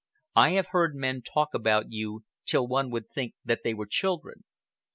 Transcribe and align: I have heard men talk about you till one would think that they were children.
I 0.35 0.53
have 0.53 0.65
heard 0.71 0.95
men 0.95 1.21
talk 1.21 1.49
about 1.53 1.91
you 1.91 2.23
till 2.47 2.65
one 2.67 2.89
would 2.89 3.11
think 3.13 3.35
that 3.45 3.59
they 3.63 3.75
were 3.75 3.85
children. 3.85 4.45